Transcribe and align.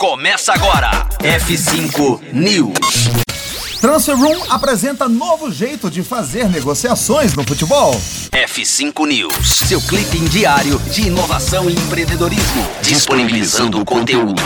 começa 0.00 0.54
agora. 0.54 1.06
F5 1.18 2.32
News. 2.32 3.10
Transfer 3.82 4.16
Room 4.16 4.44
apresenta 4.48 5.06
novo 5.06 5.52
jeito 5.52 5.90
de 5.90 6.02
fazer 6.02 6.48
negociações 6.48 7.34
no 7.34 7.44
futebol. 7.44 7.92
F5 8.32 9.06
News, 9.06 9.46
seu 9.68 9.78
clipe 9.82 10.16
diário 10.30 10.78
de 10.90 11.08
inovação 11.08 11.68
e 11.68 11.74
empreendedorismo, 11.74 12.66
disponibilizando 12.80 13.78
o 13.78 13.84
conteúdo. 13.84 14.42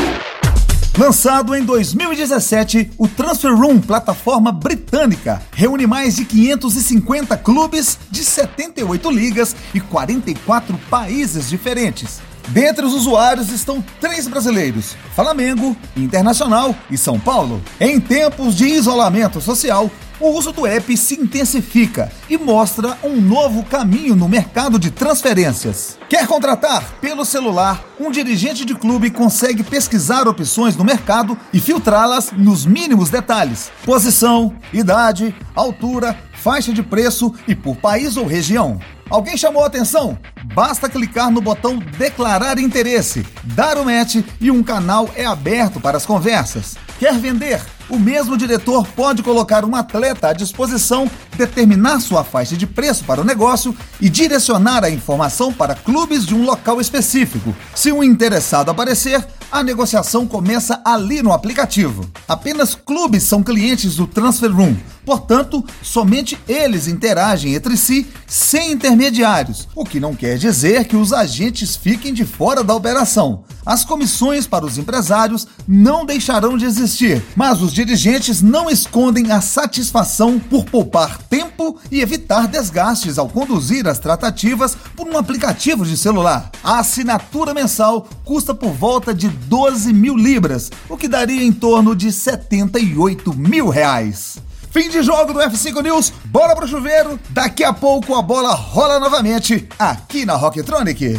Lançado 0.98 1.54
em 1.54 1.62
2017, 1.62 2.90
o 2.98 3.06
Transfer 3.06 3.54
Room, 3.54 3.80
plataforma 3.80 4.50
britânica, 4.50 5.40
reúne 5.52 5.86
mais 5.86 6.16
de 6.16 6.24
550 6.24 7.36
clubes 7.36 7.96
de 8.10 8.24
78 8.24 9.08
ligas 9.08 9.54
e 9.72 9.80
44 9.80 10.76
países 10.90 11.48
diferentes. 11.48 12.20
Dentre 12.48 12.84
os 12.84 12.92
usuários 12.92 13.50
estão 13.50 13.82
três 14.00 14.28
brasileiros: 14.28 14.96
Flamengo, 15.14 15.76
Internacional 15.96 16.74
e 16.90 16.98
São 16.98 17.18
Paulo. 17.18 17.62
Em 17.80 17.98
tempos 18.00 18.54
de 18.54 18.66
isolamento 18.66 19.40
social, 19.40 19.90
o 20.20 20.28
uso 20.28 20.52
do 20.52 20.66
app 20.66 20.96
se 20.96 21.20
intensifica 21.20 22.10
e 22.28 22.36
mostra 22.38 22.96
um 23.02 23.20
novo 23.20 23.64
caminho 23.64 24.14
no 24.14 24.28
mercado 24.28 24.78
de 24.78 24.90
transferências. 24.90 25.98
Quer 26.08 26.26
contratar 26.26 26.94
pelo 27.00 27.24
celular? 27.24 27.84
Um 27.98 28.10
dirigente 28.10 28.64
de 28.64 28.74
clube 28.74 29.10
consegue 29.10 29.62
pesquisar 29.62 30.28
opções 30.28 30.76
no 30.76 30.84
mercado 30.84 31.36
e 31.52 31.60
filtrá-las 31.60 32.30
nos 32.32 32.64
mínimos 32.64 33.10
detalhes: 33.10 33.70
posição, 33.84 34.54
idade, 34.72 35.34
altura, 35.54 36.16
faixa 36.32 36.72
de 36.72 36.82
preço 36.82 37.34
e 37.48 37.54
por 37.54 37.76
país 37.76 38.16
ou 38.16 38.26
região. 38.26 38.78
Alguém 39.10 39.36
chamou 39.36 39.62
a 39.62 39.66
atenção? 39.66 40.18
Basta 40.54 40.88
clicar 40.88 41.30
no 41.30 41.40
botão 41.40 41.78
Declarar 41.78 42.58
Interesse, 42.58 43.24
dar 43.42 43.76
o 43.76 43.84
match 43.84 44.16
e 44.40 44.50
um 44.50 44.62
canal 44.62 45.08
é 45.14 45.24
aberto 45.24 45.80
para 45.80 45.96
as 45.96 46.06
conversas. 46.06 46.76
Quer 46.98 47.18
vender? 47.18 47.60
O 47.88 47.98
mesmo 47.98 48.36
diretor 48.36 48.86
pode 48.88 49.22
colocar 49.22 49.64
um 49.64 49.76
atleta 49.76 50.28
à 50.28 50.32
disposição, 50.32 51.10
determinar 51.36 52.00
sua 52.00 52.24
faixa 52.24 52.56
de 52.56 52.66
preço 52.66 53.04
para 53.04 53.20
o 53.20 53.24
negócio 53.24 53.76
e 54.00 54.08
direcionar 54.08 54.84
a 54.84 54.90
informação 54.90 55.52
para 55.52 55.74
clubes 55.74 56.24
de 56.24 56.34
um 56.34 56.44
local 56.44 56.80
específico. 56.80 57.54
Se 57.74 57.92
um 57.92 58.02
interessado 58.02 58.70
aparecer, 58.70 59.26
a 59.52 59.62
negociação 59.62 60.26
começa 60.26 60.80
ali 60.84 61.22
no 61.22 61.32
aplicativo. 61.32 62.10
Apenas 62.26 62.74
clubes 62.74 63.22
são 63.22 63.42
clientes 63.42 63.96
do 63.96 64.06
Transfer 64.06 64.50
Room, 64.50 64.74
portanto, 65.04 65.64
somente 65.80 66.38
eles 66.48 66.88
interagem 66.88 67.54
entre 67.54 67.76
si 67.76 68.06
sem 68.26 68.72
intermediários, 68.72 69.68
o 69.74 69.84
que 69.84 70.00
não 70.00 70.14
quer 70.14 70.38
dizer 70.38 70.86
que 70.86 70.96
os 70.96 71.12
agentes 71.12 71.76
fiquem 71.76 72.12
de 72.12 72.24
fora 72.24 72.64
da 72.64 72.74
operação. 72.74 73.44
As 73.64 73.84
comissões 73.84 74.46
para 74.46 74.66
os 74.66 74.76
empresários 74.76 75.46
não 75.66 76.04
deixarão 76.04 76.58
de 76.58 76.64
existir, 76.64 77.22
mas 77.36 77.62
os 77.62 77.72
dirigentes 77.74 78.40
não 78.40 78.70
escondem 78.70 79.32
a 79.32 79.40
satisfação 79.40 80.38
por 80.38 80.64
poupar 80.64 81.18
tempo 81.24 81.76
e 81.90 82.00
evitar 82.00 82.46
desgastes 82.46 83.18
ao 83.18 83.28
conduzir 83.28 83.88
as 83.88 83.98
tratativas 83.98 84.76
por 84.96 85.08
um 85.08 85.18
aplicativo 85.18 85.84
de 85.84 85.96
celular. 85.96 86.52
A 86.62 86.78
assinatura 86.78 87.52
mensal 87.52 88.06
custa 88.24 88.54
por 88.54 88.70
volta 88.70 89.12
de 89.12 89.28
12 89.28 89.92
mil 89.92 90.16
libras, 90.16 90.70
o 90.88 90.96
que 90.96 91.08
daria 91.08 91.42
em 91.42 91.52
torno 91.52 91.96
de 91.96 92.12
78 92.12 93.34
mil 93.34 93.68
reais. 93.68 94.38
Fim 94.70 94.88
de 94.88 95.02
jogo 95.02 95.32
do 95.32 95.40
F5 95.40 95.82
News, 95.82 96.12
bola 96.26 96.54
pro 96.54 96.68
chuveiro. 96.68 97.18
Daqui 97.30 97.64
a 97.64 97.72
pouco 97.72 98.14
a 98.14 98.22
bola 98.22 98.54
rola 98.54 99.00
novamente 99.00 99.68
aqui 99.78 100.24
na 100.24 100.36
Rocktronic. 100.36 101.18